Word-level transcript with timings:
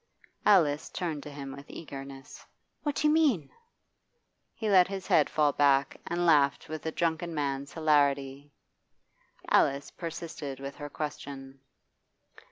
Alice 0.47 0.89
turned 0.89 1.21
to 1.21 1.29
him 1.29 1.51
with 1.55 1.69
eagerness. 1.69 2.43
'What 2.81 2.95
do 2.95 3.07
you 3.07 3.13
mean?' 3.13 3.51
He 4.55 4.67
let 4.67 4.87
his 4.87 5.05
head 5.05 5.29
fall 5.29 5.51
back, 5.53 5.95
and 6.07 6.25
laughed 6.25 6.67
with 6.67 6.83
a 6.87 6.91
drunken 6.91 7.35
man's 7.35 7.71
hilarity. 7.73 8.51
Alice 9.47 9.91
persisted 9.91 10.59
with 10.59 10.73
her 10.77 10.89
question. 10.89 11.59